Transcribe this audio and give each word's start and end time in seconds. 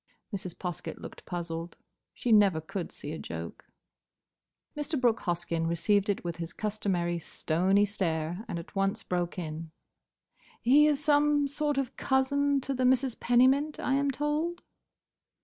Mrs. 0.35 0.55
Poskett 0.57 0.97
looked 0.99 1.25
puzzled. 1.27 1.77
She 2.11 2.31
never 2.31 2.59
could 2.59 2.91
see 2.91 3.11
a 3.11 3.19
joke. 3.19 3.65
Mr. 4.75 4.99
Brooke 4.99 5.19
Hoskyn 5.19 5.67
received 5.67 6.09
it 6.09 6.23
with 6.23 6.37
his 6.37 6.53
customary 6.53 7.19
stony 7.19 7.85
stare 7.85 8.43
and 8.47 8.57
at 8.57 8.75
once 8.75 9.03
broke 9.03 9.37
in. 9.37 9.69
"He 10.59 10.87
is 10.87 11.03
some 11.03 11.47
sort 11.47 11.77
of 11.77 11.95
cousin 11.97 12.59
to 12.61 12.73
the 12.73 12.83
Misses 12.83 13.13
Pennymint, 13.13 13.79
I 13.79 13.93
am 13.93 14.09
told?" 14.09 14.63